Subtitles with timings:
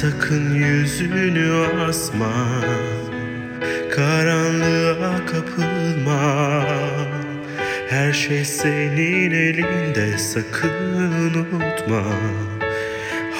[0.00, 2.34] Sakın yüzünü asma.
[3.90, 6.64] Karanlığa kapılma.
[7.88, 12.02] Her şey senin elinde sakın unutma.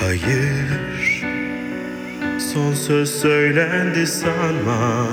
[0.01, 1.25] Hayır
[2.39, 5.07] Son söz söylendi sanma.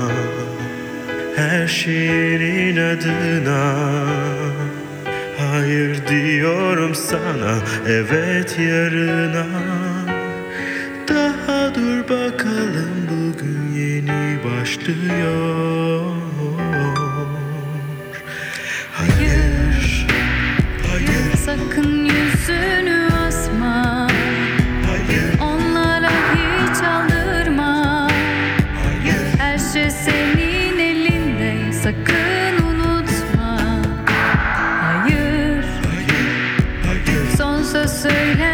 [1.35, 3.73] Her şeyin adına
[5.37, 7.57] Hayır diyorum sana.
[7.87, 9.62] Evet yarına
[11.07, 16.15] Daha dur bakalım Bugün yeni başlıyor.
[18.91, 20.07] Hayır
[20.91, 21.35] Hayır.
[21.45, 24.07] Sakın yüzünü asma.
[24.87, 25.39] Hayır.
[25.41, 28.07] Onlara hiç aldırma.
[28.83, 29.37] Hayır.
[29.37, 33.57] Her şey senin elinde Sakın unutma.
[34.81, 35.65] Hayır.
[35.85, 37.37] Hayır Hayır.
[37.37, 38.52] Son söz söylendi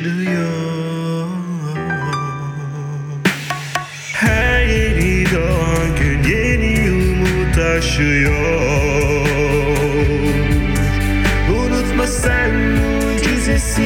[0.00, 1.28] başlıyor
[4.12, 9.26] Her yeni doğan gün yeni umut taşıyor.
[11.50, 13.80] Unutma sen mucizesin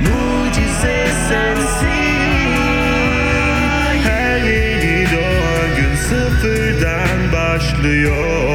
[0.00, 2.50] Mucize sensin.
[4.04, 8.49] Her yeni doğan gün sıfırdan başlıyor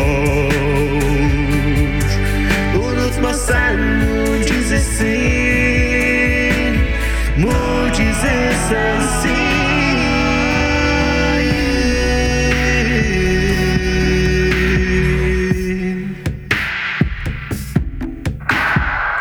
[7.38, 9.36] Mucize sensin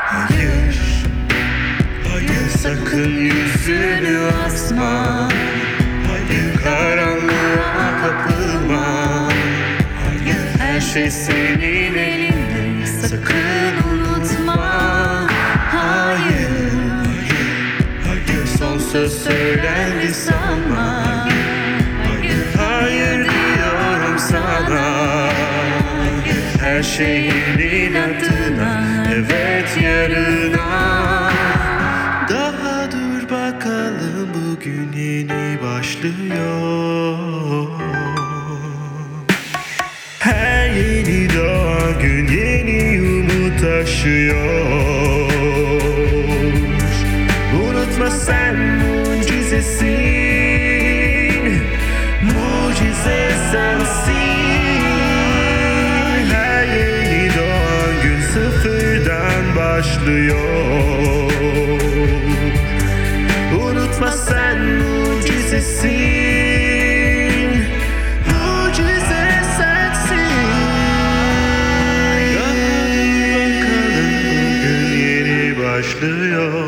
[0.07, 0.77] Hayır
[2.13, 5.29] Hayır sakın yüzünü asma
[6.09, 9.29] Hayır karanlığa kapılma
[10.05, 13.74] Hayır her şey senin elinde Sakın
[18.94, 21.05] söz söylendi sanma
[22.05, 25.28] Hayır hayır diyorum sana.
[26.60, 30.54] Her şeyin adına Evet yarına
[52.23, 54.25] Mucize sensin.
[57.37, 60.39] Doğan gün sıfırdan başlıyor.
[63.61, 65.95] Unutma sen mucizesin.
[68.31, 69.25] Mucize
[75.63, 76.64] başlıyor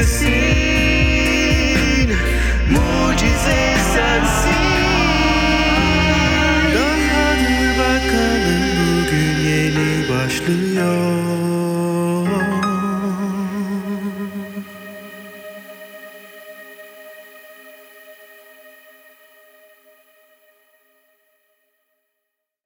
[0.00, 0.39] mucizesin